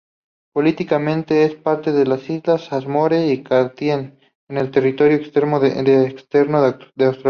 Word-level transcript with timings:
Políticamente 0.51 1.43
es 1.43 1.53
parte 1.53 1.91
de 1.91 2.01
Islas 2.11 2.73
Ashmore 2.73 3.27
y 3.27 3.43
Cartier, 3.43 4.17
un 4.49 4.71
territorio 4.71 5.17
externo 5.17 5.59
de 5.59 5.73
Australia. 6.07 7.11